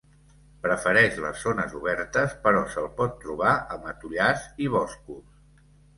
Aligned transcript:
Prefereix 0.61 1.17
les 1.25 1.43
zones 1.47 1.75
obertes, 1.81 2.33
però 2.47 2.63
se'l 2.77 2.89
pot 3.01 3.15
trobar 3.27 3.53
a 3.77 3.81
matollars 3.87 4.49
i 4.65 4.71
boscos. 4.79 5.69